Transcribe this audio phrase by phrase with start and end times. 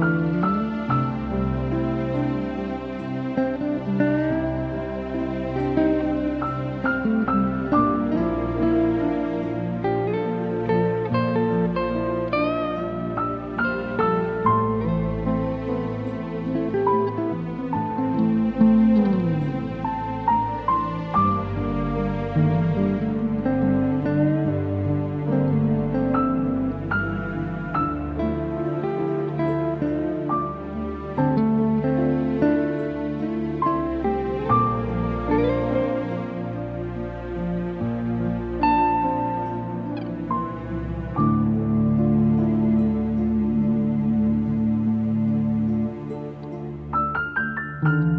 [0.00, 0.39] 嗯。
[47.82, 48.09] Música